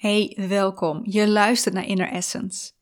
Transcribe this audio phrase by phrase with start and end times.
[0.00, 1.00] Hey, welkom.
[1.04, 2.72] Je luistert naar Inner Essence.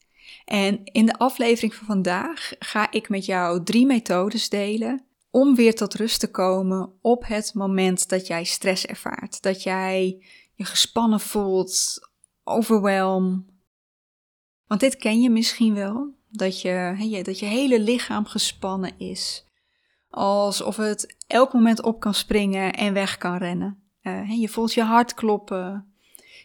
[0.45, 5.75] En in de aflevering van vandaag ga ik met jou drie methodes delen om weer
[5.75, 9.43] tot rust te komen op het moment dat jij stress ervaart.
[9.43, 12.09] Dat jij je gespannen voelt,
[12.45, 13.47] overwhelm.
[14.67, 19.45] Want dit ken je misschien wel, dat je, dat je hele lichaam gespannen is.
[20.11, 23.83] Alsof het elk moment op kan springen en weg kan rennen.
[24.03, 25.93] Uh, je voelt je hart kloppen,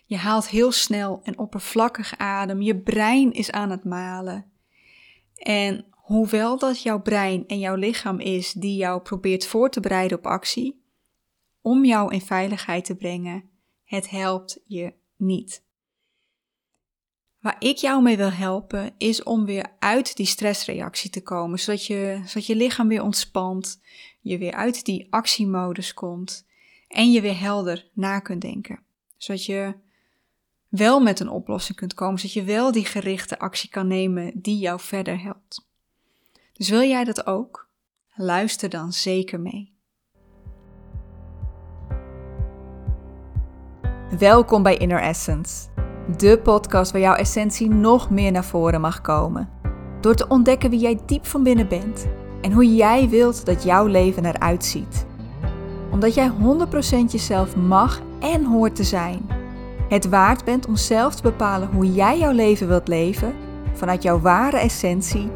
[0.05, 2.61] je haalt heel snel en oppervlakkig adem.
[2.61, 4.51] Je brein is aan het malen.
[5.35, 10.17] En hoewel dat jouw brein en jouw lichaam is die jou probeert voor te bereiden
[10.17, 10.83] op actie,
[11.61, 13.49] om jou in veiligheid te brengen,
[13.83, 15.63] het helpt je niet.
[17.39, 21.85] Waar ik jou mee wil helpen is om weer uit die stressreactie te komen, zodat
[21.85, 23.81] je, zodat je lichaam weer ontspant,
[24.21, 26.47] je weer uit die actiemodus komt
[26.87, 28.83] en je weer helder na kunt denken.
[29.17, 29.75] Zodat je
[30.77, 34.57] wel met een oplossing kunt komen, zodat je wel die gerichte actie kan nemen die
[34.57, 35.67] jou verder helpt.
[36.53, 37.67] Dus wil jij dat ook?
[38.15, 39.71] Luister dan zeker mee.
[44.17, 45.67] Welkom bij Inner Essence,
[46.17, 49.49] de podcast waar jouw essentie nog meer naar voren mag komen.
[50.01, 52.07] Door te ontdekken wie jij diep van binnen bent
[52.41, 55.05] en hoe jij wilt dat jouw leven eruit ziet.
[55.91, 56.33] Omdat jij 100%
[57.11, 59.32] jezelf mag en hoort te zijn
[59.89, 63.33] het waard bent om zelf te bepalen hoe jij jouw leven wilt leven
[63.73, 65.31] vanuit jouw ware essentie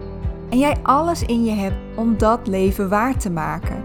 [0.50, 3.84] en jij alles in je hebt om dat leven waar te maken.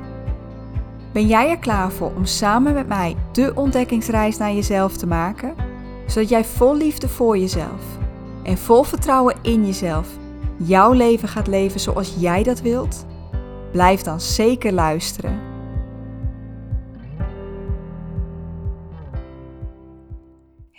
[1.13, 5.55] Ben jij er klaar voor om samen met mij de ontdekkingsreis naar jezelf te maken,
[6.07, 7.83] zodat jij vol liefde voor jezelf
[8.43, 10.09] en vol vertrouwen in jezelf
[10.57, 13.07] jouw leven gaat leven zoals jij dat wilt?
[13.73, 15.52] Blijf dan zeker luisteren.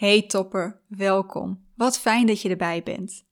[0.03, 1.65] Hey topper, welkom.
[1.75, 3.25] Wat fijn dat je erbij bent.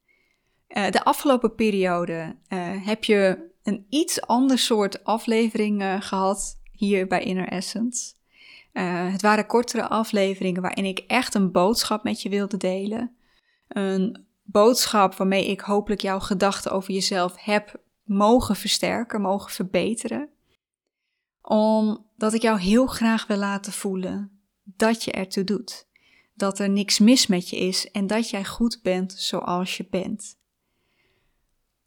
[0.70, 7.08] Uh, de afgelopen periode uh, heb je een iets ander soort aflevering uh, gehad hier
[7.08, 8.14] bij Inner Essence.
[9.12, 13.16] het waren kortere afleveringen waarin ik echt een boodschap met je wilde delen.
[13.68, 20.30] Een boodschap waarmee ik hopelijk jouw gedachten over jezelf heb mogen versterken, mogen verbeteren.
[21.42, 25.90] Omdat ik jou heel graag wil laten voelen dat je ertoe doet
[26.42, 30.40] dat er niks mis met je is en dat jij goed bent zoals je bent.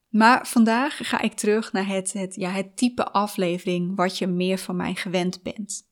[0.08, 4.58] Maar vandaag ga ik terug naar het, het, ja, het type aflevering wat je meer
[4.58, 5.82] van mij gewend bent.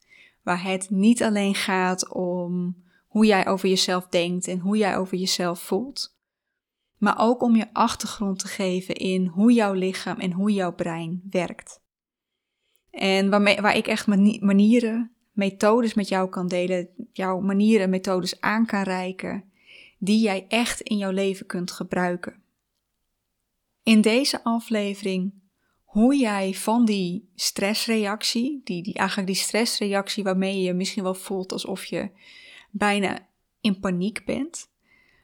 [0.43, 5.19] Waar het niet alleen gaat om hoe jij over jezelf denkt en hoe jij over
[5.19, 6.17] jezelf voelt,
[6.99, 11.23] maar ook om je achtergrond te geven in hoe jouw lichaam en hoe jouw brein
[11.31, 11.81] werkt.
[12.91, 14.07] En waarmee, waar ik echt
[14.41, 19.45] manieren methodes met jou kan delen, jouw manieren en methodes aan kan reiken,
[19.99, 22.43] die jij echt in jouw leven kunt gebruiken.
[23.83, 25.33] In deze aflevering
[25.93, 31.15] hoe jij van die stressreactie, die, die, eigenlijk die stressreactie waarmee je je misschien wel
[31.15, 32.11] voelt alsof je
[32.71, 33.29] bijna
[33.61, 34.71] in paniek bent,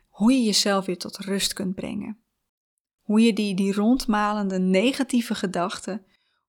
[0.08, 2.18] hoe je jezelf weer tot rust kunt brengen.
[3.00, 6.04] Hoe je die, die rondmalende negatieve gedachten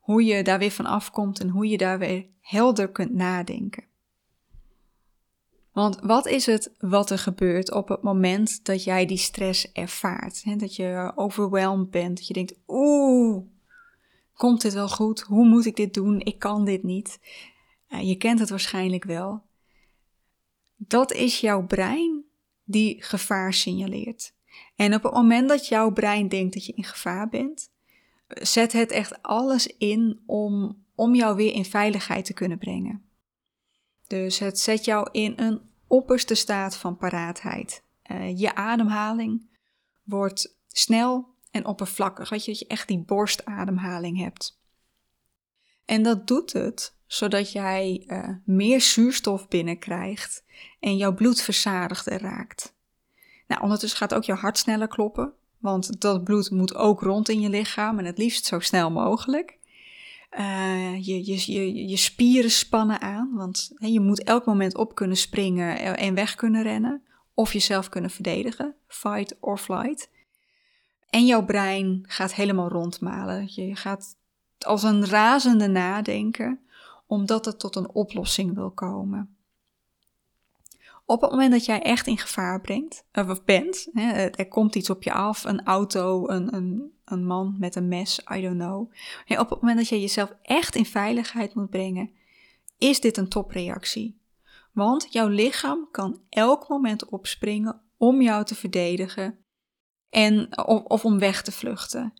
[0.09, 3.83] hoe je daar weer van afkomt en hoe je daar weer helder kunt nadenken.
[5.71, 10.43] Want wat is het wat er gebeurt op het moment dat jij die stress ervaart?
[10.43, 10.55] Hè?
[10.55, 13.45] Dat je overweldigd bent, dat je denkt, oeh,
[14.33, 15.19] komt dit wel goed?
[15.19, 16.19] Hoe moet ik dit doen?
[16.19, 17.19] Ik kan dit niet.
[17.87, 19.41] je kent het waarschijnlijk wel.
[20.75, 22.23] Dat is jouw brein
[22.63, 24.33] die gevaar signaleert.
[24.75, 27.69] En op het moment dat jouw brein denkt dat je in gevaar bent,
[28.29, 33.03] zet het echt alles in om, om jou weer in veiligheid te kunnen brengen.
[34.07, 37.83] Dus het zet jou in een opperste staat van paraatheid.
[38.11, 39.49] Uh, je ademhaling
[40.03, 44.59] wordt snel en oppervlakkig, weet je, dat je echt die borstademhaling hebt.
[45.85, 50.43] En dat doet het zodat jij uh, meer zuurstof binnenkrijgt
[50.79, 52.75] en jouw bloed verzadigder raakt.
[53.47, 57.41] Nou, ondertussen gaat ook je hart sneller kloppen, want dat bloed moet ook rond in
[57.41, 59.57] je lichaam en het liefst zo snel mogelijk.
[60.39, 65.17] Uh, je, je, je, je spieren spannen aan, want je moet elk moment op kunnen
[65.17, 67.03] springen en weg kunnen rennen.
[67.33, 70.09] Of jezelf kunnen verdedigen, fight or flight.
[71.09, 73.43] En jouw brein gaat helemaal rondmalen.
[73.49, 74.17] Je gaat
[74.59, 76.59] als een razende nadenken,
[77.07, 79.37] omdat het tot een oplossing wil komen.
[81.09, 84.89] Op het moment dat jij echt in gevaar brengt, of bent, hè, er komt iets
[84.89, 88.91] op je af, een auto, een, een, een man met een mes, I don't know.
[89.39, 92.11] op het moment dat jij jezelf echt in veiligheid moet brengen,
[92.77, 94.21] is dit een topreactie.
[94.73, 99.37] Want jouw lichaam kan elk moment opspringen om jou te verdedigen
[100.09, 102.13] en, of, of om weg te vluchten.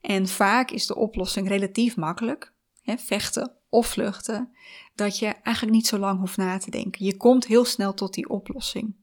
[0.00, 2.52] En vaak is de oplossing relatief makkelijk,
[2.82, 4.54] hè, vechten of vluchten,
[4.94, 7.04] dat je eigenlijk niet zo lang hoeft na te denken.
[7.04, 8.94] Je komt heel snel tot die oplossing.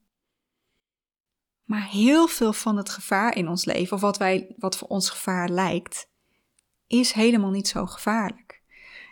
[1.63, 5.09] Maar heel veel van het gevaar in ons leven, of wat, wij, wat voor ons
[5.09, 6.09] gevaar lijkt,
[6.87, 8.61] is helemaal niet zo gevaarlijk.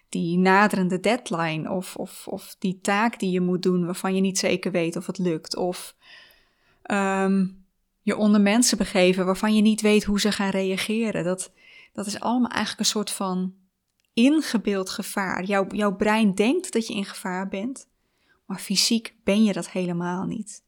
[0.09, 4.39] Die naderende deadline of, of, of die taak die je moet doen waarvan je niet
[4.39, 5.55] zeker weet of het lukt.
[5.55, 5.95] Of
[6.81, 7.47] ehm,
[8.01, 11.23] je onder mensen begeven waarvan je niet weet hoe ze gaan reageren.
[11.23, 11.51] Dat,
[11.93, 13.53] dat is allemaal eigenlijk een soort van
[14.19, 15.43] ingebeeld gevaar.
[15.43, 17.87] Jouw, jouw brein denkt dat je in gevaar bent,
[18.45, 20.63] maar fysiek ben je dat helemaal niet.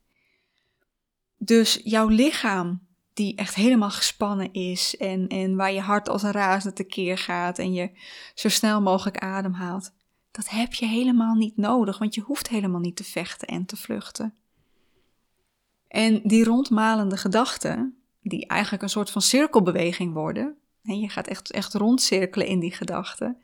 [1.37, 6.31] Dus jouw lichaam, die echt helemaal gespannen is en, en waar je hart als een
[6.31, 7.91] razende tekeer gaat en je
[8.33, 9.93] zo snel mogelijk ademhaalt,
[10.31, 13.77] dat heb je helemaal niet nodig, want je hoeft helemaal niet te vechten en te
[13.77, 14.33] vluchten.
[15.87, 21.51] En die rondmalende gedachten, die eigenlijk een soort van cirkelbeweging worden, en je gaat echt,
[21.51, 23.37] echt rondcirkelen in die gedachten,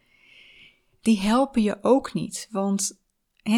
[1.02, 2.48] die helpen je ook niet.
[2.52, 3.00] Want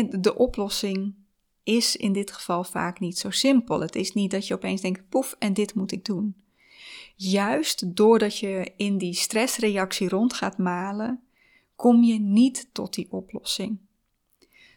[0.09, 1.15] de oplossing
[1.63, 3.79] is in dit geval vaak niet zo simpel.
[3.79, 6.35] Het is niet dat je opeens denkt, poef, en dit moet ik doen.
[7.15, 11.23] Juist doordat je in die stressreactie rond gaat malen,
[11.75, 13.79] kom je niet tot die oplossing.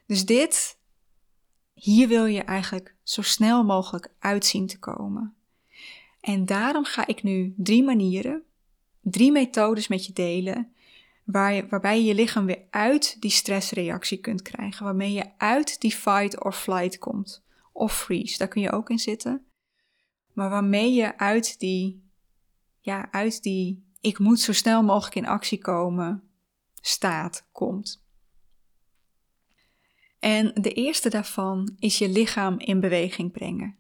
[0.06, 0.78] Dus dit,
[1.74, 5.34] hier wil je eigenlijk zo snel mogelijk uitzien te komen.
[6.20, 8.42] En daarom ga ik nu drie manieren,
[9.02, 10.72] drie methodes met je delen
[11.24, 15.80] waar je, waarbij je je lichaam weer uit die stressreactie kunt krijgen, waarmee je uit
[15.80, 17.44] die fight or flight komt.
[17.72, 19.46] Of freeze, daar kun je ook in zitten.
[20.32, 22.10] Maar waarmee je uit die,
[22.80, 26.22] ja, uit die ik moet zo snel mogelijk in actie komen
[26.80, 28.04] staat komt.
[30.18, 33.76] En de eerste daarvan is je lichaam in beweging brengen.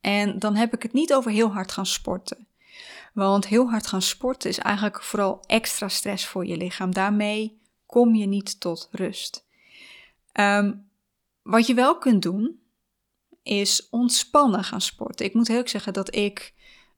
[0.00, 2.48] En dan heb ik het niet over heel hard gaan sporten.
[3.14, 6.94] Want heel hard gaan sporten is eigenlijk vooral extra stress voor je lichaam.
[6.94, 9.46] Daarmee kom je niet tot rust.
[10.32, 10.74] Ehm,
[11.42, 12.60] wat je wel kunt doen,
[13.42, 15.26] is ontspannen gaan sporten.
[15.26, 16.54] Ik moet heel zeggen dat ik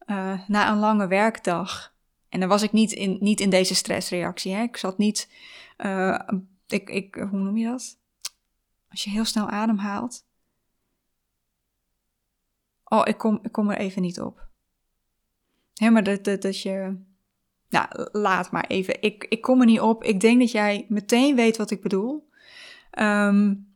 [0.06, 1.94] uh, na een lange werkdag,
[2.28, 4.62] en dan was ik niet in, niet in deze stressreactie, hè?
[4.62, 5.30] ik zat niet,
[5.78, 6.20] uh,
[6.66, 7.98] ik, ik, hoe noem je dat?
[8.90, 10.24] Als je heel snel ademhaalt.
[12.84, 14.48] Oh, ik kom, ik kom er even niet op.
[15.76, 16.96] Hé, maar dat, dat, dat je.
[17.68, 19.02] Nou, laat maar even.
[19.02, 20.04] Ik, ik kom er niet op.
[20.04, 22.28] Ik denk dat jij meteen weet wat ik bedoel.
[22.98, 23.74] Um,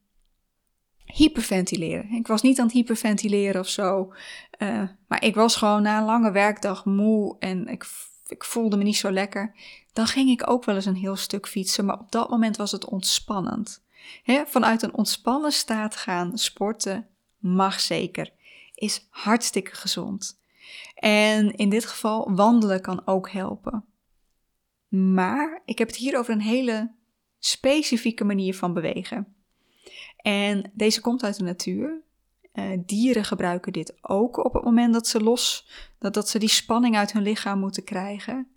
[1.04, 2.12] hyperventileren.
[2.12, 4.12] Ik was niet aan het hyperventileren of zo.
[4.58, 7.86] Uh, maar ik was gewoon na een lange werkdag moe en ik,
[8.26, 9.54] ik voelde me niet zo lekker.
[9.92, 11.84] Dan ging ik ook wel eens een heel stuk fietsen.
[11.84, 13.82] Maar op dat moment was het ontspannend.
[14.46, 17.08] Vanuit een ontspannen staat gaan sporten
[17.38, 18.32] mag zeker.
[18.74, 20.39] Is hartstikke gezond.
[21.00, 23.84] En in dit geval wandelen kan ook helpen.
[24.88, 26.94] Maar ik heb het hier over een hele
[27.38, 29.34] specifieke manier van bewegen.
[30.16, 32.02] En deze komt uit de natuur.
[32.52, 36.48] Uh, dieren gebruiken dit ook op het moment dat ze los, dat, dat ze die
[36.48, 38.50] spanning uit hun lichaam moeten krijgen.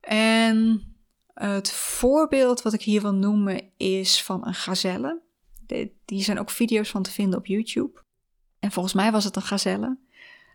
[0.00, 0.82] En
[1.34, 5.22] het voorbeeld wat ik hier wil noemen is van een gazelle.
[5.66, 8.02] De, die zijn ook video's van te vinden op YouTube.
[8.58, 9.98] En volgens mij was het een gazelle.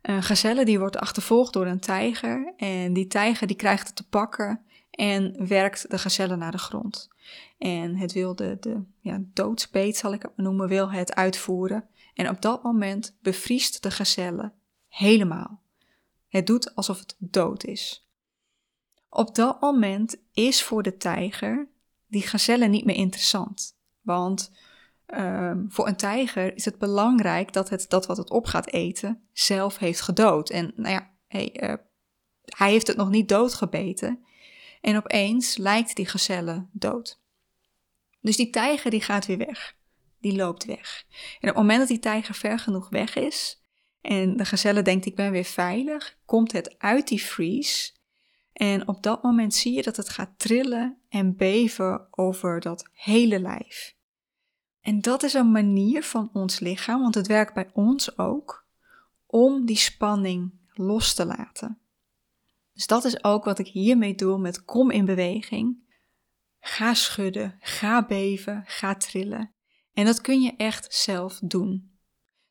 [0.02, 4.08] Een gazelle die wordt achtervolgd door een tijger en die tijger die krijgt het te
[4.08, 7.10] pakken en werkt de gazelle naar de grond.
[7.58, 11.88] En het wil de, de ja, doodsbeet, zal ik het noemen, wil het uitvoeren.
[12.14, 14.52] En op dat moment bevriest de gazelle
[14.88, 15.62] helemaal.
[16.28, 18.06] Het doet alsof het dood is.
[19.10, 21.68] Op dat moment is voor de tijger
[22.08, 23.78] die gazelle niet meer interessant.
[24.02, 24.52] Want
[25.18, 29.22] Um, voor een tijger is het belangrijk dat het dat wat het op gaat eten
[29.34, 30.50] zelf heeft gedood.
[30.50, 31.74] En nou ja, uh,
[32.46, 34.26] hij heeft het nog niet doodgebeten.
[34.82, 37.20] En opeens lijkt die gazelle dood.
[38.22, 39.76] Dus die tijger die gaat weer weg.
[40.20, 41.06] Die loopt weg.
[41.10, 43.62] En op het moment dat die tijger ver genoeg weg is
[44.02, 47.92] en de gazelle denkt ik ben weer veilig, komt het uit die freeze.
[48.54, 53.40] En op dat moment zie je dat het gaat trillen en beven over dat hele
[53.40, 53.96] lijf.
[54.82, 58.66] En dat is een manier van ons lichaam, want het werkt bij ons ook,
[59.26, 61.80] om die spanning los te laten.
[62.74, 65.78] Dus dat is ook wat ik hiermee doe met kom in beweging.
[66.60, 69.54] Ga schudden, ga beven, ga trillen.
[69.94, 71.92] En dat kun je echt zelf doen.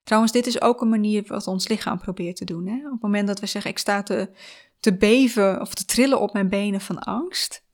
[0.03, 2.67] Trouwens, dit is ook een manier wat ons lichaam probeert te doen.
[2.67, 2.87] Hè?
[2.87, 4.31] Op het moment dat we zeggen, ik sta te,
[4.81, 7.65] te beven of te trillen op mijn benen van angst.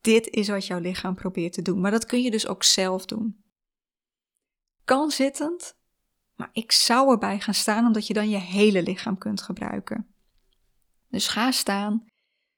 [0.00, 1.80] Dit is wat jouw lichaam probeert te doen.
[1.80, 3.42] Maar dat kun je dus ook zelf doen.
[4.84, 5.76] Kan zittend,
[6.34, 10.06] maar ik zou erbij gaan staan omdat je dan je hele lichaam kunt gebruiken.
[11.08, 12.06] Dus ga staan,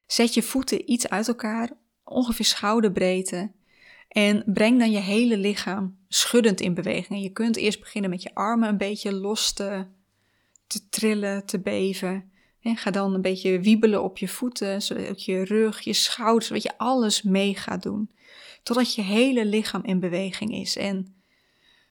[0.07, 1.71] zet je voeten iets uit elkaar,
[2.05, 3.53] ongeveer schouderbreedte,
[4.13, 7.23] en breng dan je hele lichaam schuddend in beweging.
[7.23, 9.87] je kunt eerst beginnen met je armen een beetje los te,
[10.67, 12.31] te trillen, te beven.
[12.61, 16.63] En ga dan een beetje wiebelen op je voeten, zodat je rug, je schouders, zodat
[16.63, 18.11] je alles mee gaat doen.
[18.63, 20.77] Totdat je hele lichaam in beweging is.
[20.77, 21.22] En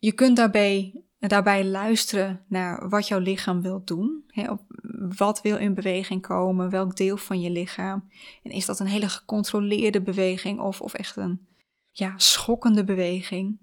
[0.02, 4.24] je kunt daarbij, daarbij luisteren naar wat jouw lichaam wil doen.
[4.28, 4.62] Hè, op,
[5.18, 8.10] wat wil in beweging komen, welk deel van je lichaam.
[8.44, 11.48] En is dat een hele gecontroleerde beweging of, of echt een
[11.92, 13.60] ja, schokkende beweging?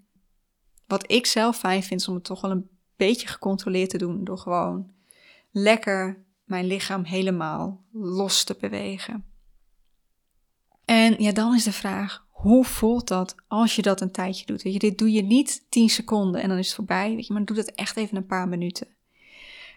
[0.87, 4.25] Wat ik zelf fijn vind, is om het toch wel een beetje gecontroleerd te doen.
[4.25, 4.91] Door gewoon
[5.51, 9.25] lekker mijn lichaam helemaal los te bewegen.
[10.85, 14.63] En ja, dan is de vraag: hoe voelt dat als je dat een tijdje doet?
[14.63, 17.33] Weet je, dit doe je niet 10 seconden en dan is het voorbij, weet je,
[17.33, 18.87] maar doe dat echt even een paar minuten.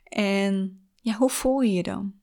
[0.03, 2.13] En ja, hoe voel je je dan?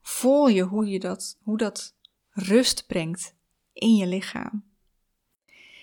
[0.00, 1.94] Voel je hoe, je dat, hoe dat
[2.30, 3.34] rust brengt
[3.72, 4.64] in je lichaam?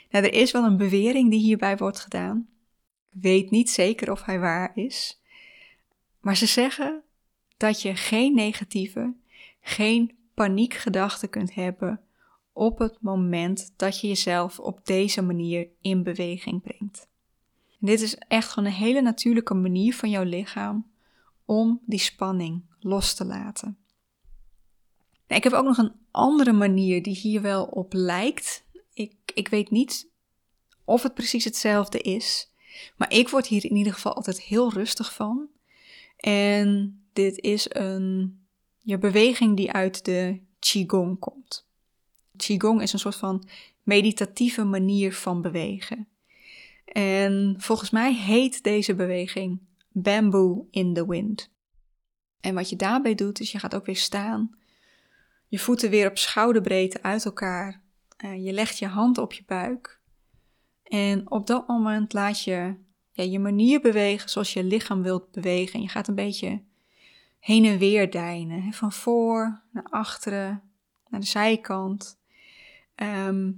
[0.10, 2.48] Nou, er is wel een bewering die hierbij wordt gedaan.
[3.12, 5.22] Ik weet niet zeker of hij waar is.
[6.20, 7.04] Maar ze zeggen
[7.58, 9.14] dat je geen negatieve,
[9.62, 12.00] geen paniekgedachten kunt hebben
[12.56, 17.10] op het moment dat je jezelf op deze manier in beweging brengt.
[17.80, 20.92] dit is echt gewoon een hele natuurlijke manier van jouw lichaam
[21.46, 23.78] om die spanning los te laten.
[25.28, 28.66] Nou, ik heb ook nog een andere manier die hier wel op lijkt.
[28.94, 30.10] Ik, ik weet niet
[30.86, 32.52] of het precies hetzelfde is,
[32.98, 35.50] maar ik word hier in ieder geval altijd heel rustig van.
[36.18, 38.40] En dit is een
[38.80, 41.65] je beweging die uit de Qigong komt.
[42.36, 43.48] Qigong is een soort van
[43.84, 46.08] meditatieve manier van bewegen.
[46.86, 49.60] En volgens mij heet deze beweging
[49.92, 51.54] Bamboo in the Wind.
[52.40, 54.56] En wat je daarbij doet, is je gaat ook weer staan.
[55.48, 57.82] Je voeten weer op schouderbreedte uit elkaar.
[58.26, 60.00] Uh, je legt je hand op je buik.
[60.84, 62.76] En op dat moment laat je
[63.12, 65.74] ja, je manier bewegen zoals je lichaam wilt bewegen.
[65.74, 66.62] En je gaat een beetje
[67.40, 68.74] heen en weer deinen.
[68.74, 70.62] Van voor naar achteren,
[71.10, 72.18] naar de zijkant.
[72.96, 73.52] Ehm,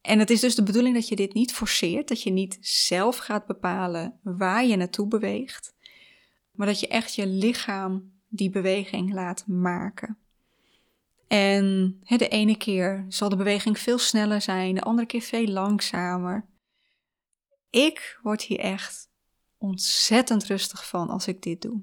[0.00, 3.16] en het is dus de bedoeling dat je dit niet forceert, dat je niet zelf
[3.16, 5.74] gaat bepalen waar je naartoe beweegt,
[6.50, 10.18] maar dat je echt je lichaam die beweging laat maken.
[11.26, 16.46] En de ene keer zal de beweging veel sneller zijn, de andere keer veel langzamer.
[17.70, 19.08] Ik word hier echt
[19.58, 21.82] ontzettend rustig van als ik dit doe.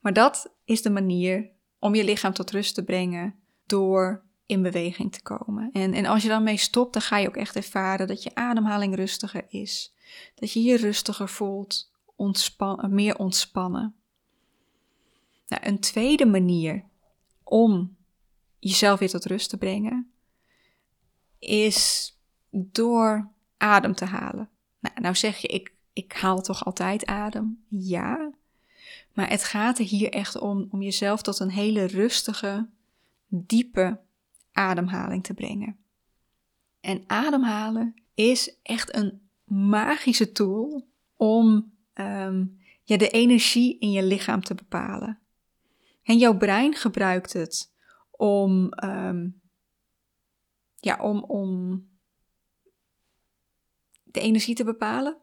[0.00, 3.34] Maar dat is de manier om je lichaam tot rust te brengen
[3.66, 5.70] door in beweging te komen.
[5.72, 8.34] En, en als je dan mee stopt, dan ga je ook echt ervaren dat je
[8.34, 9.94] ademhaling rustiger is.
[10.34, 13.94] Dat je je rustiger voelt, ontspan, meer ontspannen.
[15.48, 16.84] Nou, een tweede manier
[17.42, 17.96] om
[18.58, 20.10] jezelf weer tot rust te brengen,
[21.38, 22.12] is
[22.50, 24.50] door adem te halen.
[24.80, 27.64] Nou, nou zeg je, ik, ik haal toch altijd adem?
[27.68, 28.32] Ja.
[29.12, 32.68] Maar het gaat er hier echt om, om jezelf tot een hele rustige,
[33.28, 34.00] diepe
[34.56, 35.76] ademhaling te brengen.
[36.80, 44.42] En ademhalen is echt een magische tool om um, ja, de energie in je lichaam
[44.42, 45.18] te bepalen.
[46.02, 47.72] En jouw brein gebruikt het
[48.10, 49.40] om, um,
[50.76, 51.82] ja, om, om
[54.04, 55.16] de energie te bepalen.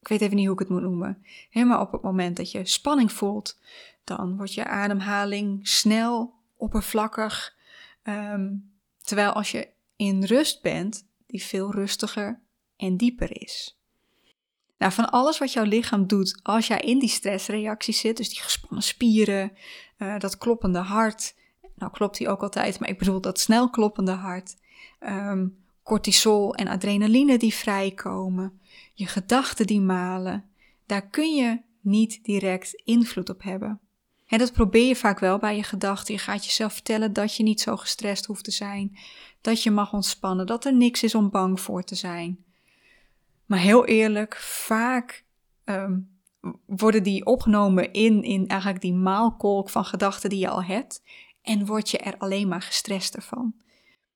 [0.00, 1.24] Ik weet even niet hoe ik het moet noemen.
[1.52, 3.60] maar op het moment dat je spanning voelt,
[4.04, 7.58] dan wordt je ademhaling snel, oppervlakkig.
[8.02, 8.48] Ehm,
[9.02, 12.40] terwijl als je in rust bent, die veel rustiger
[12.76, 13.80] en dieper is.
[14.78, 18.40] Nou, van alles wat jouw lichaam doet als jij in die stressreactie zit, dus die
[18.40, 19.52] gespannen spieren,
[19.98, 21.34] uh, dat kloppende hart,
[21.74, 24.56] nou klopt die ook altijd, maar ik bedoel dat snel kloppende hart,
[25.00, 28.60] um, cortisol en adrenaline die vrijkomen,
[28.94, 30.50] je gedachten die malen,
[30.86, 33.80] daar kun je niet direct invloed op hebben.
[34.30, 36.14] En dat probeer je vaak wel bij je gedachten.
[36.14, 38.98] Je gaat jezelf vertellen dat je niet zo gestrest hoeft te zijn,
[39.40, 42.44] dat je mag ontspannen, dat er niks is om bang voor te zijn.
[43.46, 45.24] Maar heel eerlijk, vaak
[45.64, 46.20] um,
[46.66, 51.02] worden die opgenomen in, in eigenlijk die maalkolk van gedachten die je al hebt
[51.42, 53.54] en word je er alleen maar gestrest van.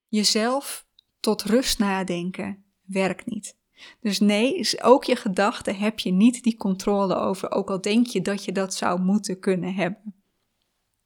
[0.09, 0.87] Jezelf
[1.21, 3.56] tot rust nadenken werkt niet.
[4.00, 8.22] Dus nee, ook je gedachten heb je niet die controle over, ook al denk je
[8.22, 10.14] dat je dat zou moeten kunnen hebben.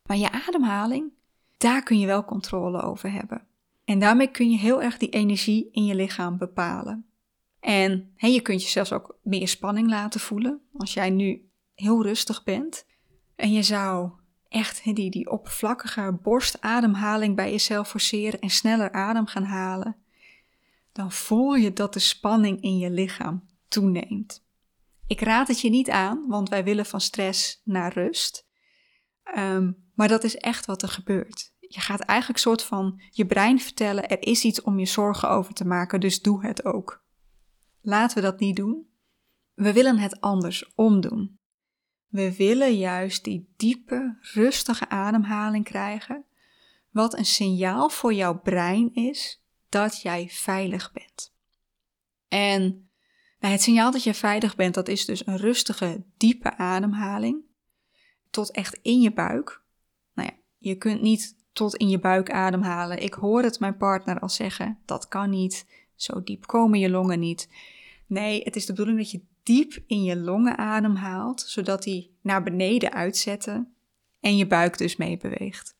[0.03, 1.13] Maar je ademhaling,
[1.57, 3.47] daar kun je wel controle over hebben.
[3.85, 7.07] En daarmee kun je heel erg die energie in je lichaam bepalen.
[7.61, 10.61] En je kunt jezelf ook meer spanning laten voelen.
[10.77, 12.87] Als jij nu heel rustig bent
[13.37, 14.11] en je zou
[14.49, 19.97] echt die, die oppervlakkige borstademhaling bij jezelf forceren en sneller adem gaan halen,
[20.99, 24.47] dan voel je dat de spanning in je lichaam toeneemt.
[25.07, 28.49] Ik raad het je niet aan, want wij willen van stress naar rust.
[29.23, 31.55] Ehm, maar dat is echt wat er gebeurt.
[31.59, 35.55] Je gaat eigenlijk soort van je brein vertellen: er is iets om je zorgen over
[35.55, 37.05] te maken, dus doe het ook.
[37.81, 38.89] Laten we dat niet doen.
[39.55, 41.39] We willen het anders omdoen.
[42.07, 46.25] We willen juist die diepe, rustige ademhaling krijgen,
[46.91, 51.35] wat een signaal voor jouw brein is dat jij veilig bent.
[52.29, 52.89] En
[53.41, 57.45] nou, het signaal dat je veilig bent, dat is dus een rustige, diepe ademhaling
[58.31, 59.63] tot echt in je buik.
[60.15, 63.03] Nou ja, je kunt niet tot in je buik ademhalen.
[63.03, 65.67] Ik hoor het mijn partner al zeggen, dat kan niet.
[65.95, 67.49] Zo diep komen je longen niet.
[68.07, 72.43] Nee, het is de bedoeling dat je diep in je longen ademhaalt, zodat die naar
[72.43, 73.75] beneden uitzetten
[74.21, 75.77] en je buik dus mee beweegt.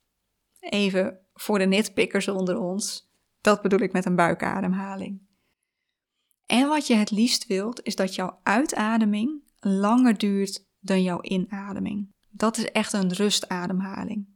[0.61, 3.08] Even voor de nitpickers onder ons,
[3.49, 5.21] dat bedoel ik met een buikademhaling.
[6.47, 12.13] En wat je het liefst wilt, is dat jouw uitademing langer duurt dan jouw inademing.
[12.31, 14.27] Dat is echt een rustademhaling.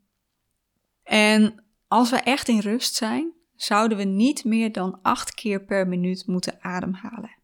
[1.02, 5.88] En als we echt in rust zijn, zouden we niet meer dan acht keer per
[5.88, 7.36] minuut moeten ademhalen.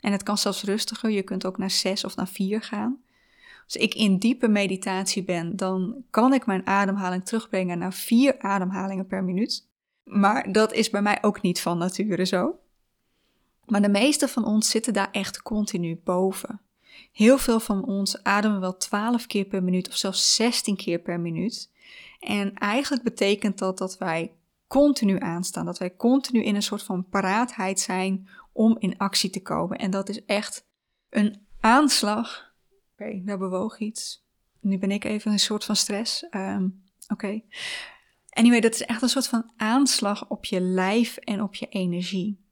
[0.00, 3.02] En het kan zelfs rustiger, je kunt ook naar zes of naar vier gaan.
[3.64, 9.06] Als ik in diepe meditatie ben, dan kan ik mijn ademhaling terugbrengen naar vier ademhalingen
[9.06, 9.70] per minuut.
[10.04, 12.58] Maar dat is bij mij ook niet van nature zo.
[13.66, 16.60] Maar de meeste van ons zitten daar echt continu boven.
[17.12, 21.20] Heel veel van ons ademen wel 12 keer per minuut of zelfs 16 keer per
[21.20, 21.70] minuut.
[22.20, 24.32] En eigenlijk betekent dat dat wij
[24.66, 29.42] continu aanstaan, dat wij continu in een soort van paraatheid zijn om in actie te
[29.42, 29.78] komen.
[29.78, 30.66] En dat is echt
[31.10, 32.52] een aanslag.
[32.92, 34.24] Oké, okay, daar bewoog iets.
[34.60, 36.26] Nu ben ik even een soort van stress.
[36.30, 37.42] Um, Oké.
[38.32, 42.46] Anyway, dat is echt een soort van aanslag op je lijf en op je energie.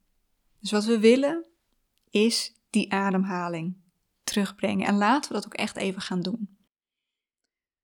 [0.59, 1.45] Dus wat we willen
[2.09, 3.77] is die ademhaling
[4.23, 4.87] terugbrengen.
[4.87, 6.57] En laten we dat ook echt even gaan doen.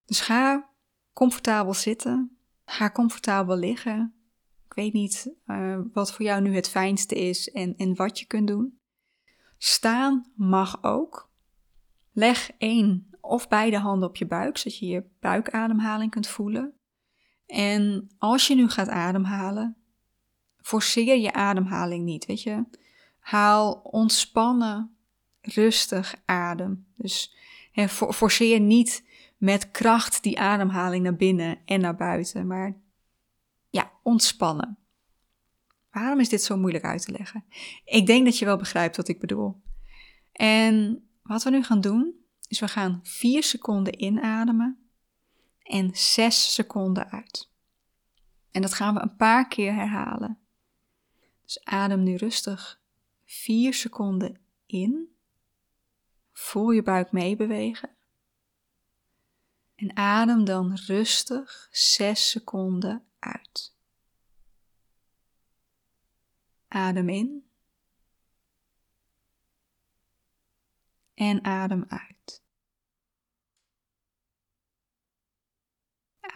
[0.05, 0.69] Dus ga
[1.13, 2.37] comfortabel zitten.
[2.65, 4.13] Ga comfortabel liggen.
[4.65, 8.25] Ik weet niet uh, wat voor jou nu het fijnste is en, en wat je
[8.25, 8.79] kunt doen.
[9.57, 11.31] Staan mag ook.
[12.11, 16.76] Leg één of beide handen op je buik, zodat je je buikademhaling kunt voelen.
[17.47, 19.75] En als je nu gaat ademhalen,
[20.61, 22.65] forceer je ademhaling niet, weet je.
[23.19, 24.95] Haal ontspannen,
[25.41, 26.85] rustig adem.
[26.95, 27.35] Dus
[27.71, 29.05] he, forceer niet
[29.37, 32.77] met kracht die ademhaling naar binnen en naar buiten, maar
[33.69, 34.77] ja, ontspannen.
[35.91, 37.45] Waarom is dit zo moeilijk uit te leggen?
[37.85, 39.61] Ik denk dat je wel begrijpt wat ik bedoel.
[40.31, 42.15] En wat we nu gaan doen,
[42.47, 44.86] is we gaan 4 seconden inademen
[45.67, 47.49] en 6 seconden uit.
[48.51, 50.39] En dat gaan we een paar keer herhalen.
[51.43, 52.81] Dus adem nu rustig
[53.25, 55.15] 4 seconden in.
[56.31, 57.95] Voel je buik meebewegen.
[59.75, 63.75] En adem dan rustig 6 seconden uit.
[66.67, 67.49] Adem in.
[71.13, 72.45] En adem uit.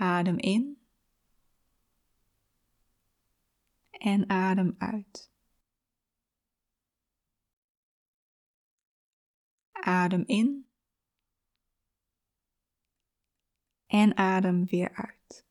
[0.02, 0.82] Adem in.
[3.90, 5.32] En adem uit.
[9.72, 10.70] Adem in.
[13.86, 15.46] En adem weer uit.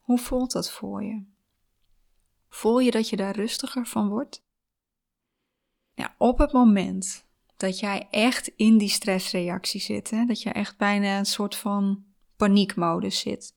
[0.00, 1.24] Hoe voelt dat voor je?
[2.48, 4.44] Voel je dat je daar rustiger van wordt?
[5.94, 7.27] Ja, op het moment
[7.58, 12.04] dat jij echt in die stressreactie zit, hè, dat je echt bijna een soort van
[12.36, 13.54] paniekmodus zit,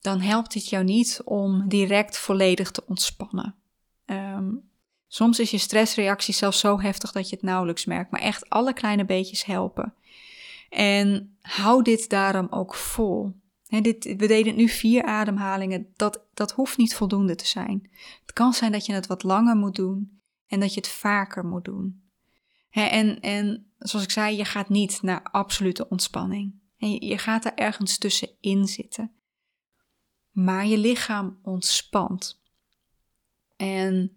[0.00, 3.54] dan helpt het jou niet om direct volledig te ontspannen.
[4.06, 4.70] Um,
[5.06, 8.72] soms is je stressreactie zelfs zo heftig dat je het nauwelijks merkt, maar echt alle
[8.72, 9.94] kleine beetjes helpen.
[10.68, 13.34] En hou dit daarom ook vol
[13.68, 15.92] dit, we deden nu vier ademhalingen.
[15.96, 17.90] Dat, dat hoeft niet voldoende te zijn.
[18.20, 21.44] Het kan zijn dat je het wat langer moet doen en dat je het vaker
[21.44, 22.07] moet doen.
[22.70, 26.54] En, en zoals ik zei, je gaat niet naar absolute ontspanning.
[26.76, 29.12] je, gaat er ergens tussenin zitten.
[30.30, 32.40] Maar je lichaam ontspant.
[33.56, 34.12] En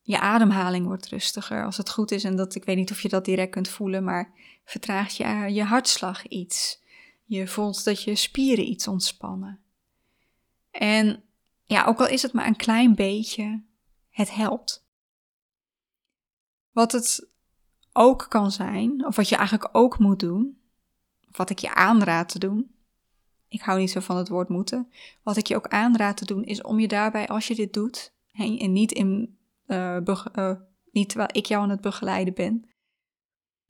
[0.00, 2.24] je ademhaling wordt rustiger als het goed is.
[2.24, 4.32] En dat, ik weet niet of je dat direct kunt voelen, maar
[4.64, 6.82] vertraagt je, je hartslag iets.
[7.24, 9.60] Je voelt dat je spieren iets ontspannen.
[10.70, 11.22] En
[11.64, 13.62] ja, ook al is het maar een klein beetje,
[14.10, 14.86] het helpt.
[16.70, 17.28] Wat het
[17.96, 20.58] ook kan zijn, of wat je eigenlijk ook moet doen,
[21.28, 22.74] of wat ik je aanraad te doen.
[23.48, 24.88] Ik hou niet zo van het woord moeten.
[25.22, 28.14] Wat ik je ook aanraad te doen, is om je daarbij, als je dit doet,
[28.32, 29.96] en niet, in, uh,
[30.34, 30.52] uh,
[30.90, 32.68] niet terwijl ik jou aan het begeleiden ben,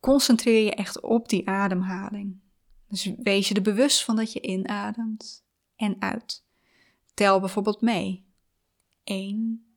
[0.01, 2.41] concentreer je echt op die ademhaling.
[2.89, 5.45] Dus wees je er bewust van dat je inademt
[5.77, 6.45] en uit.
[7.15, 8.27] Tel bijvoorbeeld mee.
[9.05, 9.77] 1,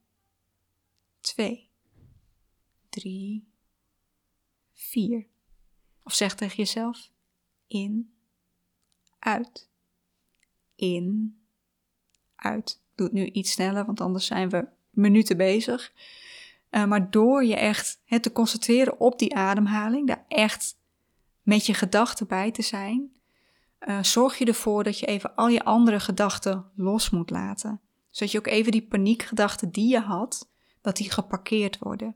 [1.21, 1.69] 2,
[2.89, 3.47] 3,
[4.87, 5.25] 4.
[6.03, 7.11] Of zeg tegen jezelf:
[7.67, 8.13] in,
[9.19, 9.69] uit,
[10.75, 11.37] in,
[12.35, 12.81] uit.
[12.95, 15.93] Doe het nu iets sneller, want anders zijn we minuten bezig.
[16.71, 20.77] Uh, maar door je echt hè, te concentreren op die ademhaling, daar echt
[21.41, 23.11] met je gedachten bij te zijn,
[23.79, 27.81] uh, zorg je ervoor dat je even al je andere gedachten los moet laten.
[28.09, 30.49] Zodat je ook even die paniekgedachten die je had,
[30.81, 32.15] dat die geparkeerd worden.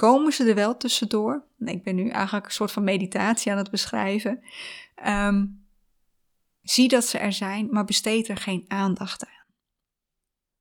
[0.00, 1.44] Komen ze er wel tussendoor?
[1.58, 4.42] Ik ben nu eigenlijk een soort van meditatie aan het beschrijven.
[5.06, 5.66] Um,
[6.62, 9.46] zie dat ze er zijn, maar besteed er geen aandacht aan.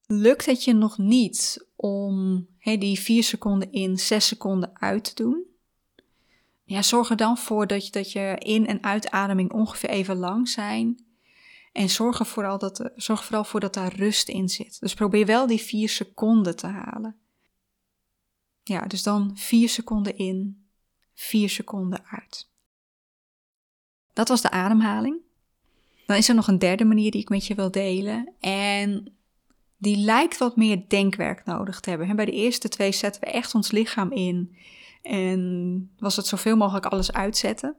[0.05, 5.43] Lukt het je nog niet om die vier seconden in, zes seconden uit te doen?
[6.63, 10.49] Ja, zorg er dan voor dat je, dat je in- en uitademing ongeveer even lang
[10.49, 11.05] zijn.
[11.71, 14.79] En zorg er vooral, dat, zorg vooral voor dat daar rust in zit.
[14.79, 17.19] Dus probeer wel die vier seconden te halen.
[18.63, 20.67] Ja, dus dan vier seconden in,
[21.13, 22.49] vier seconden uit.
[24.13, 25.17] Dat was de ademhaling.
[26.05, 28.33] Dan is er nog een derde manier die ik met je wil delen.
[28.39, 29.17] En
[29.77, 32.15] die lijkt wat meer denkwerk nodig te hebben.
[32.15, 34.55] bij de eerste twee zetten we echt ons lichaam in.
[35.01, 37.75] En was het zoveel mogelijk alles uitzetten.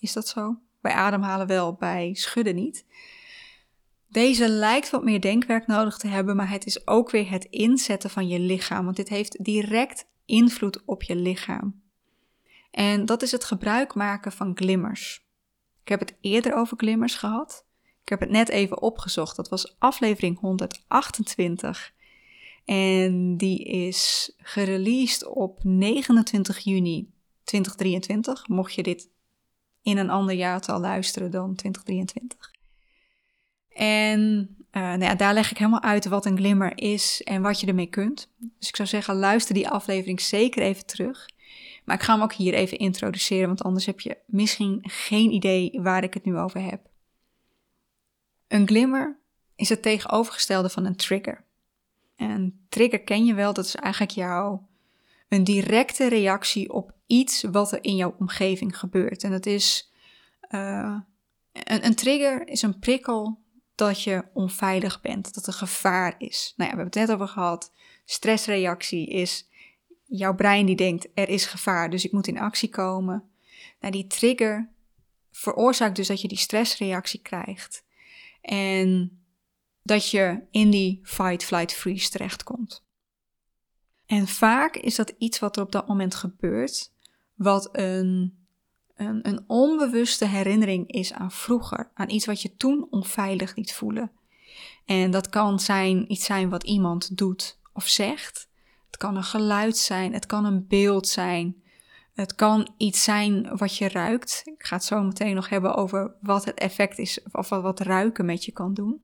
[0.00, 0.58] Is dat zo?
[0.80, 2.84] Bij ademhalen wel, bij schudden niet.
[4.08, 8.10] Deze lijkt wat meer denkwerk nodig te hebben, maar het is ook weer het inzetten
[8.10, 11.82] van je lichaam, want dit heeft direct invloed op je lichaam.
[12.70, 15.26] En dat is het gebruik maken van glimmers.
[15.82, 17.66] Ik heb het eerder over glimmers gehad.
[18.02, 19.36] Ik heb het net even opgezocht.
[19.36, 21.92] Dat was aflevering 128.
[22.64, 27.10] En die is gereleased op 29 juni
[27.44, 28.48] 2023.
[28.48, 29.10] Mocht je dit
[29.82, 32.50] in een ander jaartal luisteren dan 2023.
[33.78, 37.60] En uh, nou ja, daar leg ik helemaal uit wat een glimmer is en wat
[37.60, 38.30] je ermee kunt.
[38.58, 41.28] Dus ik zou zeggen, luister die aflevering zeker even terug.
[41.84, 45.78] Maar ik ga hem ook hier even introduceren, want anders heb je misschien geen idee
[45.82, 46.80] waar ik het nu over heb.
[48.48, 49.18] Een glimmer
[49.56, 51.44] is het tegenovergestelde van een trigger.
[52.16, 54.66] En een trigger ken je wel, dat is eigenlijk jouw
[55.28, 59.22] een directe reactie op iets wat er in jouw omgeving gebeurt.
[59.24, 59.92] En dat is
[60.50, 60.96] uh,
[61.52, 63.38] een, een trigger is een prikkel
[63.78, 66.54] dat je onveilig bent, dat er gevaar is.
[66.56, 67.72] Nou ja, we hebben het net over gehad.
[68.04, 69.48] Stressreactie is
[70.04, 73.30] jouw brein die denkt er is gevaar, dus ik moet in actie komen.
[73.80, 74.68] Nou, die trigger
[75.30, 77.84] veroorzaakt dus dat je die stressreactie krijgt.
[78.40, 79.20] En
[79.82, 82.84] dat je in die fight, flight, freeze terechtkomt.
[84.06, 86.92] En vaak is dat iets wat er op dat moment gebeurt,
[87.34, 88.38] wat een
[88.98, 94.12] een, een onbewuste herinnering is aan vroeger, aan iets wat je toen onveilig liet voelen.
[94.84, 98.48] En dat kan zijn iets zijn wat iemand doet of zegt.
[98.86, 101.62] Het kan een geluid zijn, het kan een beeld zijn.
[102.14, 104.42] Het kan iets zijn wat je ruikt.
[104.44, 108.24] Ik ga het zo meteen nog hebben over wat het effect is, of wat, ruiken
[108.24, 109.02] met je kan doen.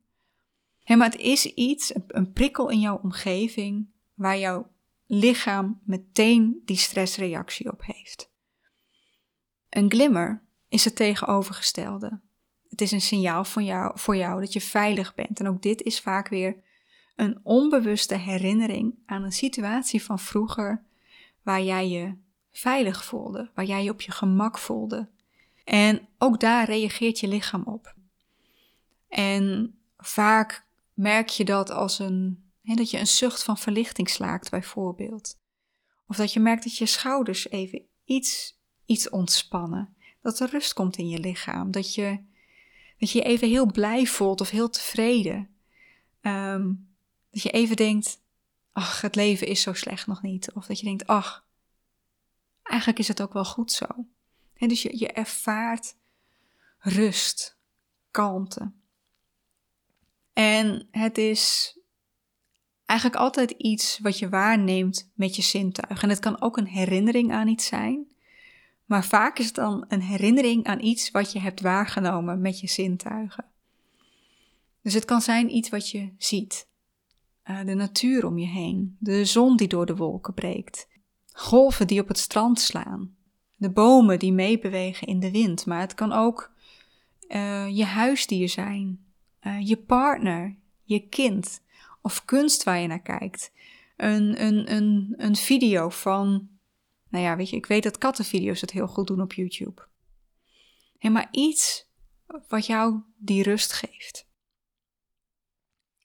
[0.87, 4.71] maar het is iets, een prikkel in jouw omgeving, waar jouw
[5.07, 8.33] lichaam meteen die stressreactie op heeft.
[9.75, 12.21] Een glimmer is het tegenovergestelde.
[12.69, 15.41] Het is een signaal voor jou, voor jou dat je veilig bent.
[15.41, 16.57] En ook dit is vaak weer
[17.17, 20.83] een onbewuste herinnering aan een situatie van vroeger
[21.43, 22.15] waar jij je
[22.53, 25.09] veilig voelde, waar jij je op je gemak voelde.
[25.65, 27.95] En ook daar reageert je lichaam op.
[29.09, 35.39] En vaak merk je dat als een, dat je een zucht van verlichting slaakt, bijvoorbeeld.
[36.07, 39.95] Of dat je merkt dat je schouders even iets iets ontspannen.
[40.23, 41.71] Dat er rust komt in je lichaam.
[41.71, 42.19] Dat je
[42.99, 45.49] dat je, je even heel blij voelt of heel tevreden.
[46.21, 46.73] Ehm,
[47.31, 48.21] dat je even denkt:
[48.73, 50.53] ach, het leven is zo slecht nog niet.
[50.53, 51.47] Of dat je denkt: ach,
[52.63, 53.87] eigenlijk is het ook wel goed zo.
[54.55, 55.97] En dus je, je ervaart
[56.79, 57.59] rust,
[58.11, 58.73] kalmte.
[60.33, 61.77] En het is
[62.85, 66.03] eigenlijk altijd iets wat je waarneemt met je zintuigen.
[66.03, 68.14] En het kan ook een herinnering aan iets zijn.
[68.85, 72.69] Maar vaak is het dan een herinnering aan iets wat je hebt waargenomen met je
[72.69, 73.45] zintuigen.
[74.83, 76.67] Dus het kan zijn iets wat je ziet,
[77.43, 80.89] eh, de natuur om je heen, de zon die door de wolken breekt,
[81.33, 83.15] golven die op het strand slaan,
[83.57, 86.53] de bomen die meebewegen in de wind, maar het kan ook
[87.29, 89.05] uh, je huisdier zijn,
[89.43, 91.63] uh, je partner, je kind.
[92.03, 93.53] Of kunst waar je naar kijkt.
[93.97, 96.49] Een, een, een, een video van,
[97.15, 99.87] nou ja, weet je, ik weet dat kattenvideo's het heel goed doen op YouTube.
[100.99, 101.89] Hey, maar iets
[102.49, 104.29] wat jou die rust geeft.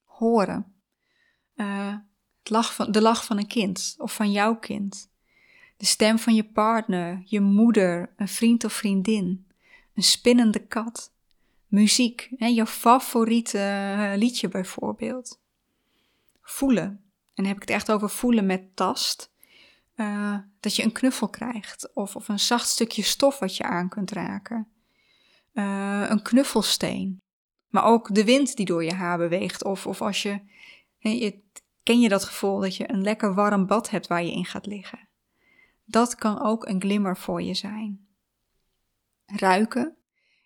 [0.04, 0.74] Horen.
[1.56, 5.12] Het lach van, de lach van een kind of van jouw kind.
[5.78, 9.48] De stem van je partner, je moeder, een vriend of vriendin.
[9.93, 11.13] Een spinnende kat.
[11.67, 15.41] Muziek, hè, jouw favoriete eh, liedje bijvoorbeeld.
[16.41, 16.86] Voelen.
[16.86, 19.34] En dan heb ik het echt over voelen met tast.
[20.00, 23.90] Uh, dat je een knuffel krijgt of, of een zacht stukje stof wat je aan
[23.90, 24.68] kunt raken.
[25.54, 27.22] Uh, een knuffelsteen.
[27.68, 29.64] Maar ook de wind die door je haar beweegt.
[29.64, 30.42] Of, of als je,
[30.98, 31.42] je,
[31.90, 34.66] Ken je dat gevoel dat je een lekker warm bad hebt waar je in gaat
[34.66, 35.08] liggen?
[35.86, 38.08] Dat kan ook een glimmer voor je zijn.
[39.26, 39.98] Ruiken.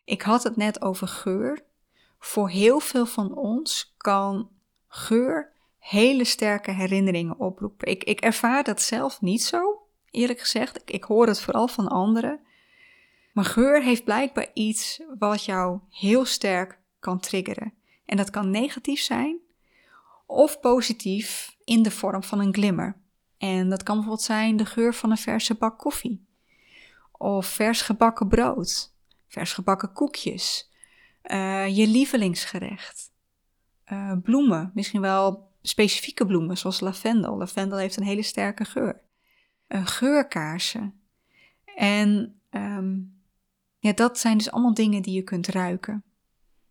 [0.03, 1.65] Ik had het net over geur.
[2.19, 4.49] Voor heel veel van ons kan
[4.87, 5.52] geur
[5.83, 7.87] hele sterke herinneringen oproepen.
[7.87, 10.81] Ik, ik ervaar dat zelf niet zo, eerlijk gezegd.
[10.81, 12.39] Ik, ik hoor het vooral van anderen.
[13.33, 17.73] Maar geur heeft blijkbaar iets wat jou heel sterk kan triggeren.
[18.05, 19.37] En dat kan negatief zijn
[20.25, 22.97] of positief in de vorm van een glimmer.
[23.37, 26.25] En dat kan bijvoorbeeld zijn de geur van een verse bak koffie.
[27.11, 28.93] Of vers gebakken brood.
[29.27, 30.71] Vers gebakken koekjes.
[31.23, 33.11] Uh, je lievelingsgerecht.
[33.91, 37.37] Uh, bloemen, misschien wel specifieke bloemen zoals lavendel.
[37.37, 39.01] Lavendel heeft een hele sterke geur.
[39.67, 40.93] Uh, geurkaarsen.
[41.75, 43.21] En um,
[43.79, 46.03] ja, dat zijn dus allemaal dingen die je kunt ruiken.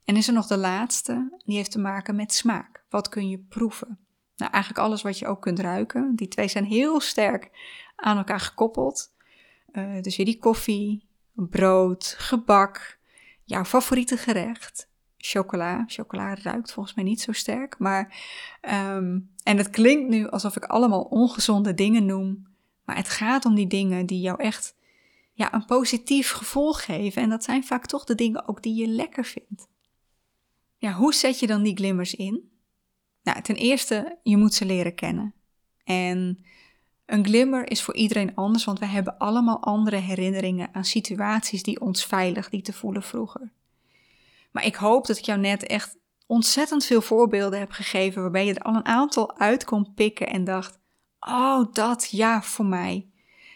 [0.05, 2.85] En is er nog de laatste, die heeft te maken met smaak.
[2.89, 3.99] Wat kun je proeven?
[4.37, 6.17] Nou, eigenlijk alles wat je ook kunt ruiken.
[6.17, 7.51] Die twee zijn heel sterk
[7.97, 9.15] aan elkaar gekoppeld.
[9.73, 12.99] Uh, dus weer die koffie, brood, gebak,
[13.45, 14.89] jouw favoriete gerecht,
[15.25, 15.85] chocola.
[15.87, 18.15] Chocola ruikt volgens mij niet zo sterk, maar
[18.95, 22.47] um, en het klinkt nu alsof ik allemaal ongezonde dingen noem,
[22.85, 24.77] maar het gaat om die dingen die jou echt
[25.33, 28.87] ja, een positief gevoel geven en dat zijn vaak toch de dingen ook die je
[28.87, 29.69] lekker vindt.
[30.77, 32.51] Ja, hoe zet je dan die glimmers in?
[33.23, 35.35] Nou, ten eerste, je moet ze leren kennen.
[35.85, 36.45] En
[37.07, 41.81] een glimmer is voor iedereen anders, want we hebben allemaal andere herinneringen aan situaties die
[41.81, 43.53] ons veilig lieten voelen vroeger.
[44.53, 48.55] Maar ik hoop dat ik jou net echt ontzettend veel voorbeelden heb gegeven waarbij je
[48.55, 50.79] er al een aantal uit kon pikken en dacht:
[51.21, 53.09] Oh, dat ja, voor mij.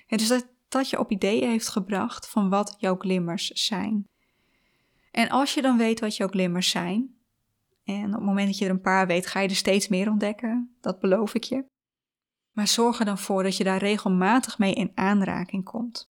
[0.06, 4.09] dus dat, dat je op ideeën heeft gebracht van wat jouw glimmers zijn.
[5.11, 7.16] En als je dan weet wat jouw glimmers zijn,
[7.85, 10.11] en op het moment dat je er een paar weet, ga je er steeds meer
[10.11, 10.76] ontdekken.
[10.80, 11.64] Dat beloof ik je.
[12.52, 16.11] Maar zorg er dan voor dat je daar regelmatig mee in aanraking komt.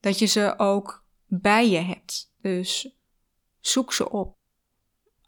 [0.00, 2.32] Dat je ze ook bij je hebt.
[2.40, 2.96] Dus
[3.62, 4.36] zoek ze op.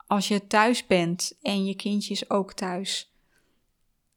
[0.06, 3.12] Als je thuis bent en je kindje is ook thuis,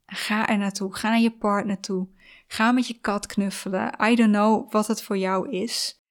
[0.06, 0.95] ga er naartoe.
[0.95, 2.08] Ga naar je partner toe.
[2.47, 3.93] Ga met je kat knuffelen.
[4.01, 6.01] I don't know wat het voor jou is.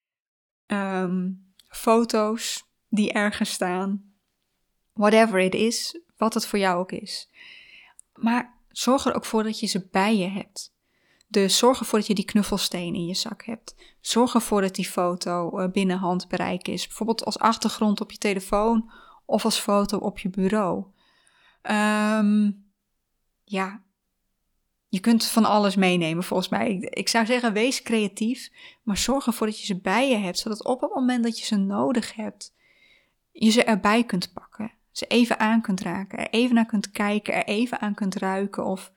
[0.67, 4.15] Um, foto's die ergens staan
[4.97, 7.31] whatever it is, wat het voor jou ook is.
[8.15, 10.75] Maar zorg er ook voor dat je ze bij je hebt.
[11.27, 13.75] Dus zorg ervoor dat je die knuffelsteen in je zak hebt.
[14.01, 16.87] Zorg ervoor dat die foto uh, binnen handbereik is.
[16.87, 18.91] Bijvoorbeeld als achtergrond op je telefoon
[19.25, 20.85] of als foto op je bureau.
[21.63, 22.65] Um,
[23.45, 23.83] ja,
[24.89, 26.71] je kunt van alles meenemen volgens mij.
[26.71, 28.51] Ik, ik, zou zeggen, wees creatief,
[28.83, 31.45] maar zorg ervoor dat je ze bij je hebt, zodat op het moment dat je
[31.45, 32.55] ze nodig hebt,
[33.33, 37.35] je ze erbij kunt pakken ze even aan kunt raken, er even naar kunt kijken,
[37.35, 38.93] er even aan kunt ruiken of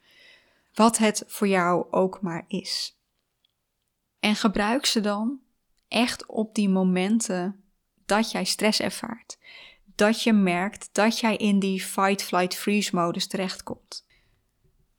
[0.80, 3.00] wat het voor jou ook maar is.
[4.20, 5.40] En gebruik ze dan
[5.88, 7.64] echt op die momenten
[8.06, 9.38] dat jij stress ervaart.
[9.96, 14.06] Dat je merkt dat jij in die fight, flight, freeze modus terechtkomt.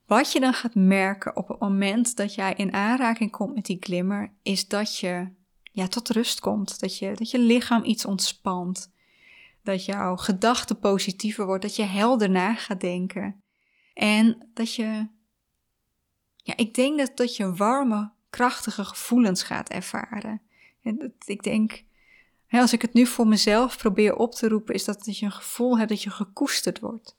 [0.07, 3.77] Wat je dan gaat merken op het moment dat jij in aanraking komt met die
[3.81, 5.29] glimmer, is dat je
[5.63, 6.81] ja, tot rust komt.
[6.81, 8.93] Dat je, dat je lichaam iets ontspant
[9.63, 13.43] dat jouw gedachte positiever wordt, dat je helder na gaat denken.
[13.95, 15.09] En dat je,
[16.51, 20.41] ja, ik denk dat, dat je warme, krachtige gevoelens gaat ervaren.
[20.83, 21.85] En ik denk,
[22.51, 25.33] als ik het nu voor mezelf probeer op te roepen, is dat, dat je een
[25.33, 27.17] gevoel hebt dat je gekoesterd wordt.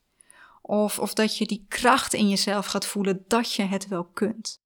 [0.62, 4.62] Of, of dat je die kracht in jezelf gaat voelen dat je het wel kunt.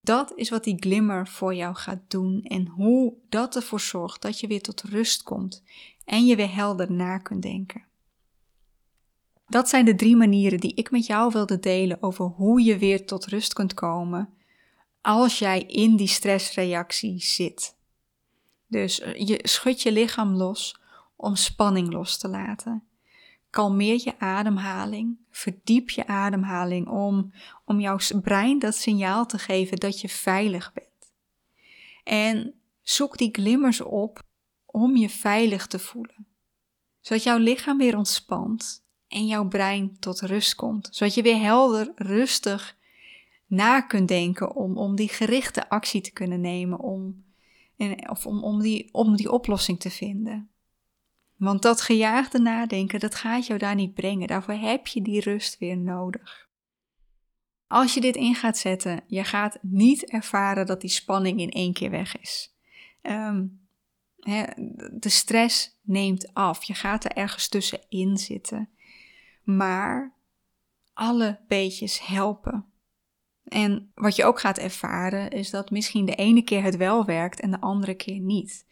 [0.00, 4.40] Dat is wat die glimmer voor jou gaat doen en hoe dat ervoor zorgt dat
[4.40, 5.62] je weer tot rust komt
[6.04, 7.84] en je weer helder na kunt denken.
[9.50, 13.06] Dat zijn de drie manieren die ik met jou wilde delen over hoe je weer
[13.06, 14.34] tot rust kunt komen
[15.00, 17.76] als jij in die stressreactie zit.
[18.66, 20.80] Dus eh, je schudt je lichaam los
[21.16, 22.84] om spanning los te laten.
[23.50, 27.32] Kalmeer je ademhaling, verdiep je ademhaling om,
[27.64, 31.12] om jouw brein dat signaal te geven dat je veilig bent.
[32.04, 34.22] En zoek die glimmers op
[34.66, 36.26] om je veilig te voelen.
[37.00, 38.79] Zodat jouw lichaam weer ontspant
[39.10, 40.88] en jouw brein tot rust komt.
[40.90, 42.76] Zodat je weer helder, rustig
[43.46, 46.78] na kunt denken om, om die gerichte actie te kunnen nemen.
[46.78, 47.24] Om,
[48.10, 50.50] of om, om, die, om die oplossing te vinden.
[51.36, 54.26] Want dat gejaagde nadenken, dat gaat jou daar niet brengen.
[54.26, 56.48] Daarvoor heb je die rust weer nodig.
[57.66, 61.72] Als je dit in gaat zetten, je gaat niet ervaren dat die spanning in één
[61.72, 62.54] keer weg is.
[63.02, 63.46] Ehm,
[64.92, 66.62] de stress neemt af.
[66.62, 68.68] Je gaat er ergens tussenin zitten.
[69.42, 70.14] Maar
[70.92, 72.64] alle beetjes helpen.
[73.44, 77.40] En wat je ook gaat ervaren is dat misschien de ene keer het wel werkt
[77.40, 78.66] en de andere keer niet.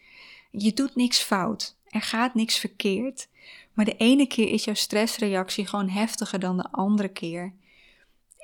[0.51, 1.77] Je doet niks fout.
[1.85, 3.29] Er gaat niks verkeerd.
[3.73, 7.53] Maar de ene keer is jouw stressreactie gewoon heftiger dan de andere keer.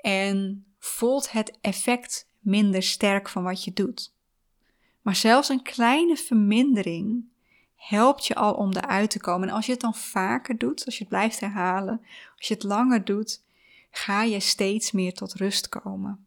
[0.01, 4.13] En voelt het effect minder sterk van wat je doet.
[5.01, 7.23] Maar zelfs een kleine vermindering
[7.87, 9.47] helpt je al om eruit te komen.
[9.47, 12.01] En als je het dan vaker doet, als je het blijft herhalen,
[12.37, 13.43] als je het langer doet,
[13.91, 16.25] ga je steeds meer tot rust komen.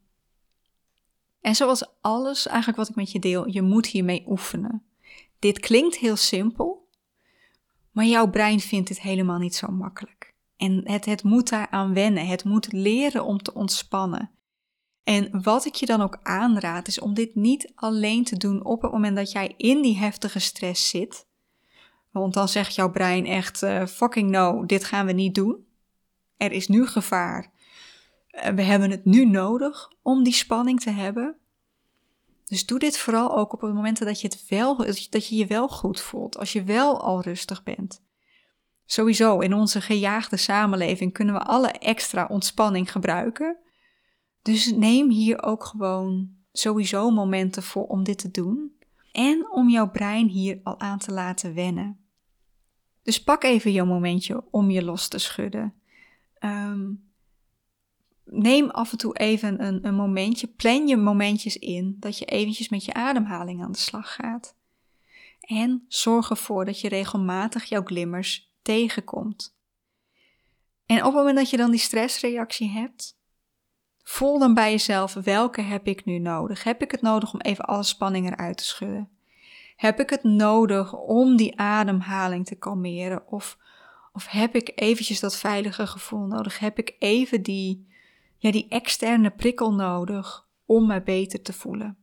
[1.41, 4.83] En zoals alles eigenlijk wat ik met je deel, je moet hiermee oefenen.
[5.39, 6.89] Dit klinkt heel simpel,
[7.91, 10.35] maar jouw brein vindt dit helemaal niet zo makkelijk.
[10.57, 12.27] En het, het moet daaraan wennen.
[12.27, 14.31] Het moet leren om te ontspannen.
[15.05, 18.83] En wat ik je dan ook aanraad, is om dit niet alleen te doen op
[18.83, 21.27] het moment dat jij in die heftige stress zit.
[22.11, 25.67] Want dan zegt jouw brein echt: uh, fucking no, dit gaan we niet doen.
[26.37, 27.51] Er is nu gevaar.
[28.31, 31.37] Uh, we hebben het nu nodig om die spanning te hebben.
[32.45, 34.77] Dus doe dit vooral ook op het moment dat je, het wel,
[35.11, 38.03] dat je je wel goed voelt, als je wel al rustig bent.
[38.85, 43.57] Sowieso, in onze gejaagde samenleving kunnen we alle extra ontspanning gebruiken.
[44.43, 48.78] Dus neem hier ook gewoon sowieso momenten voor om dit te doen.
[49.13, 52.01] En om jouw brein hier al aan te laten wennen.
[53.03, 55.75] Dus pak even jouw momentje om je los te schudden.
[56.39, 56.91] Ehm,
[58.25, 62.69] neem af en toe even een, een momentje, plan je momentjes in dat je eventjes
[62.69, 64.57] met je ademhaling aan de slag gaat.
[65.41, 69.57] En zorg ervoor dat je regelmatig jouw glimmers tegenkomt.
[70.87, 73.18] En op het moment dat je dan die stressreactie hebt,
[74.09, 76.65] voel dan bij jezelf welke heb ik nu nodig?
[76.65, 79.09] Heb ik het nodig om even alle spanning eruit te schudden?
[79.77, 83.27] Heb ik het nodig om die ademhaling te kalmeren?
[83.27, 83.59] Of,
[84.13, 86.59] of heb ik eventjes dat veilige gevoel nodig?
[86.59, 87.89] Heb ik even die,
[88.37, 91.97] ja, die externe prikkel nodig om me beter te voelen?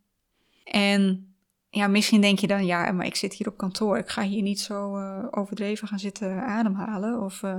[0.63, 1.34] En
[1.70, 3.98] ja, misschien denk je dan, ja, maar ik zit hier op kantoor.
[3.98, 7.58] Ik ga hier niet zo uh, overdreven gaan zitten ademhalen of uh,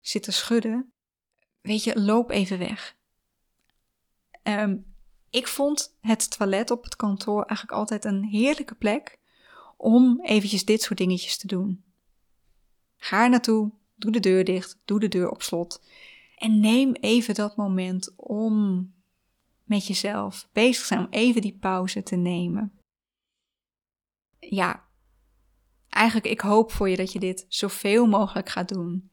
[0.00, 0.92] zitten schudden.
[1.60, 3.00] Weet je, loop even weg.
[4.42, 4.94] Um,
[5.30, 9.18] ik vond het toilet op het kantoor eigenlijk altijd een heerlijke plek
[9.76, 11.84] om eventjes dit soort dingetjes te doen.
[12.96, 15.82] Ga er naartoe, doe de deur dicht, doe de deur op slot
[16.36, 18.90] en neem even dat moment om
[19.64, 22.72] met jezelf bezig zijn, om even die pauze te nemen
[24.48, 24.84] ja,
[25.88, 29.10] eigenlijk ik hoop voor je dat je dit zoveel mogelijk gaat doen.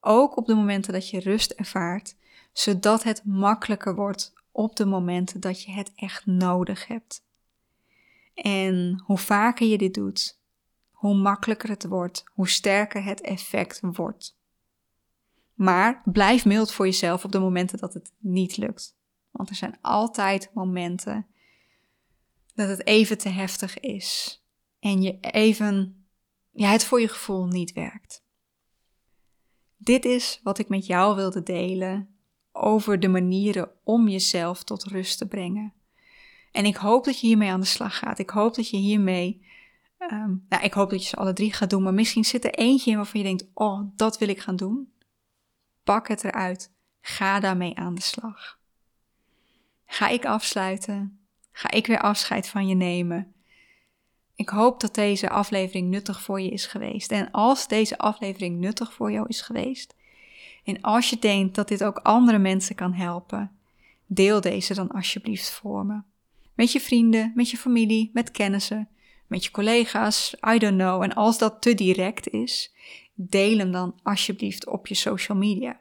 [0.00, 2.16] Ook op de momenten dat je rust ervaart,
[2.52, 7.24] zodat het makkelijker wordt op de momenten dat je het echt nodig hebt.
[8.34, 10.40] En hoe vaker je dit doet,
[10.90, 14.38] hoe makkelijker het wordt, hoe sterker het effect wordt.
[15.54, 18.96] Maar blijf mild voor jezelf op de momenten dat het niet lukt.
[19.30, 21.26] Want er zijn altijd momenten
[22.54, 24.42] dat het even te heftig is
[24.80, 26.06] en je even,
[26.50, 28.24] ja, het voor je gevoel niet werkt.
[29.76, 32.13] Dit is wat ik met jou wilde delen
[32.56, 35.72] over de manieren om jezelf tot rust te brengen.
[36.52, 38.18] En ik hoop dat je hiermee aan de slag gaat.
[38.18, 39.46] Ik hoop dat je hiermee,
[39.98, 42.54] um, nou, ik hoop dat je ze alle drie gaat doen, maar misschien zit er
[42.54, 44.92] eentje in waarvan je denkt, oh, dat wil ik gaan doen.
[45.84, 46.72] Pak het eruit.
[47.00, 48.58] Ga daarmee aan de slag.
[49.86, 51.18] Ga ik afsluiten?
[51.52, 53.34] Ga ik weer afscheid van je nemen?
[54.34, 57.12] Ik hoop dat deze aflevering nuttig voor je is geweest.
[57.12, 59.94] En als deze aflevering nuttig voor jou is geweest,
[60.64, 63.50] en als je denkt dat dit ook andere mensen kan helpen,
[64.06, 66.00] deel deze dan alsjeblieft voor me.
[66.54, 68.88] Met je vrienden, met je familie, met kennissen,
[69.26, 71.02] met je collega's, I don't know.
[71.02, 72.74] En als dat te direct is,
[73.14, 75.80] deel hem dan alsjeblieft op je social media.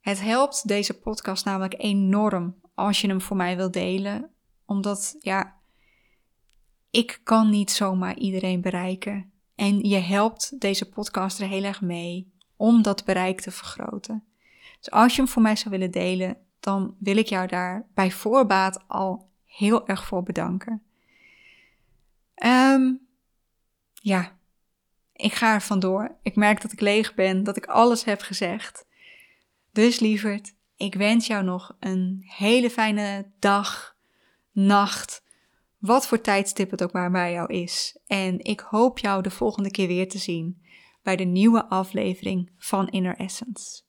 [0.00, 4.30] Het helpt deze podcast namelijk enorm als je hem voor mij wilt delen,
[4.64, 5.54] omdat ja,
[6.90, 9.30] ik kan niet zomaar iedereen bereiken.
[9.54, 14.24] En je helpt deze podcast er heel erg mee om dat bereik te vergroten.
[14.78, 18.10] Dus als je hem voor mij zou willen delen, dan wil ik jou daar bij
[18.10, 20.82] voorbaat al heel erg voor bedanken.
[22.44, 23.00] Um,
[23.92, 24.36] ja,
[25.12, 26.16] ik ga er vandoor.
[26.22, 28.86] Ik merk dat ik leeg ben, dat ik alles heb gezegd.
[29.72, 33.96] Dus lieverd, ik wens jou nog een hele fijne dag,
[34.52, 35.22] nacht,
[35.78, 37.98] wat voor tijdstip het ook maar bij jou is.
[38.06, 40.62] En ik hoop jou de volgende keer weer te zien
[41.06, 43.85] bij de nieuwe aflevering van Inner Essence.